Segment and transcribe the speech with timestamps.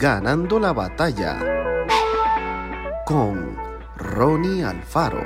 [0.00, 1.38] Ganando la batalla
[3.04, 3.54] con
[3.98, 5.22] Ronnie Alfaro.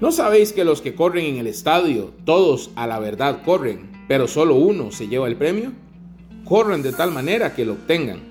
[0.00, 4.28] ¿No sabéis que los que corren en el estadio, todos a la verdad corren, pero
[4.28, 5.72] solo uno se lleva el premio?
[6.44, 8.28] Corren de tal manera que lo obtengan.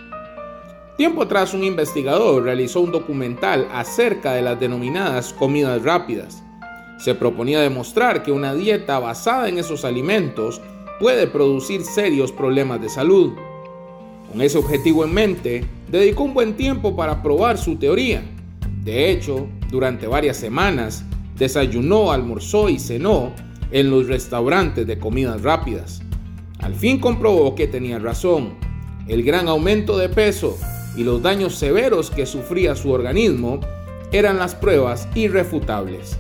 [0.95, 6.44] Tiempo atrás un investigador realizó un documental acerca de las denominadas comidas rápidas.
[6.97, 10.61] Se proponía demostrar que una dieta basada en esos alimentos
[10.99, 13.33] puede producir serios problemas de salud.
[14.31, 18.23] Con ese objetivo en mente, dedicó un buen tiempo para probar su teoría.
[18.83, 21.03] De hecho, durante varias semanas,
[21.37, 23.33] desayunó, almorzó y cenó
[23.71, 26.01] en los restaurantes de comidas rápidas.
[26.59, 28.53] Al fin comprobó que tenía razón.
[29.07, 30.57] El gran aumento de peso
[30.95, 33.59] y los daños severos que sufría su organismo
[34.11, 36.17] eran las pruebas irrefutables.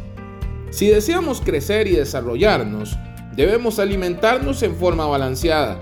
[0.75, 2.97] Si deseamos crecer y desarrollarnos,
[3.33, 5.79] debemos alimentarnos en forma balanceada.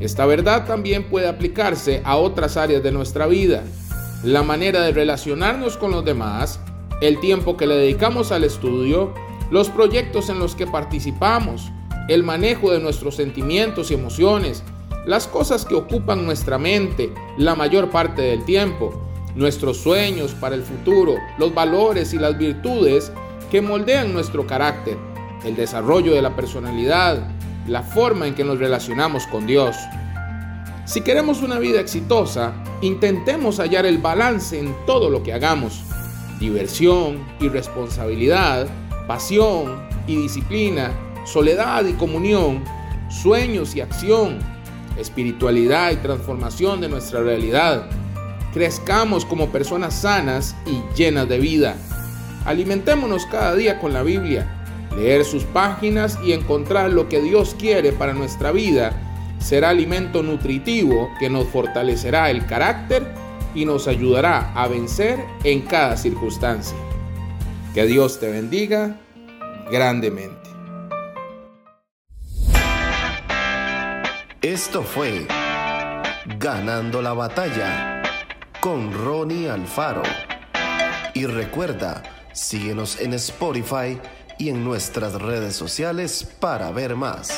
[0.00, 3.64] Esta verdad también puede aplicarse a otras áreas de nuestra vida.
[4.22, 6.58] La manera de relacionarnos con los demás,
[7.02, 9.12] el tiempo que le dedicamos al estudio,
[9.50, 11.70] los proyectos en los que participamos,
[12.08, 14.62] el manejo de nuestros sentimientos y emociones,
[15.04, 20.62] las cosas que ocupan nuestra mente la mayor parte del tiempo, nuestros sueños para el
[20.62, 23.12] futuro, los valores y las virtudes
[23.50, 24.96] que moldean nuestro carácter,
[25.44, 27.28] el desarrollo de la personalidad,
[27.66, 29.76] la forma en que nos relacionamos con Dios.
[30.84, 35.82] Si queremos una vida exitosa, intentemos hallar el balance en todo lo que hagamos.
[36.38, 38.66] Diversión y responsabilidad,
[39.06, 40.92] pasión y disciplina,
[41.24, 42.62] soledad y comunión,
[43.08, 44.38] sueños y acción,
[44.98, 47.88] espiritualidad y transformación de nuestra realidad.
[48.52, 51.76] Crezcamos como personas sanas y llenas de vida.
[52.44, 54.46] Alimentémonos cada día con la Biblia.
[54.96, 58.92] Leer sus páginas y encontrar lo que Dios quiere para nuestra vida
[59.38, 63.06] será alimento nutritivo que nos fortalecerá el carácter
[63.54, 66.76] y nos ayudará a vencer en cada circunstancia.
[67.74, 69.00] Que Dios te bendiga
[69.70, 70.50] grandemente.
[74.40, 75.26] Esto fue
[76.38, 78.02] Ganando la batalla
[78.60, 80.02] con Ronnie Alfaro.
[81.12, 82.02] Y recuerda,
[82.34, 83.98] síguenos en Spotify
[84.38, 87.32] y en nuestras redes sociales para ver más.